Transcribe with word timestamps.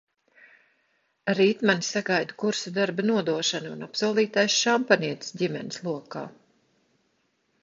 Rīt 1.39 1.61
mani 1.69 1.85
sagaida 1.87 2.37
kursa 2.43 2.73
darba 2.79 3.05
nodošana 3.11 3.75
un 3.77 3.89
apsolītais 3.89 4.59
šampanietis 4.65 5.37
ģimenes 5.45 5.83
lokā. 5.91 6.27